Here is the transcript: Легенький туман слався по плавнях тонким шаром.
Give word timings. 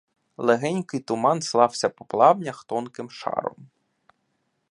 Легенький 0.37 0.99
туман 0.99 1.41
слався 1.41 1.89
по 1.89 2.05
плавнях 2.05 2.63
тонким 2.63 3.09
шаром. 3.09 3.69